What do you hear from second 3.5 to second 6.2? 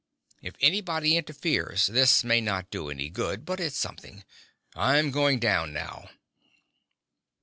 it's something. I'm going down now."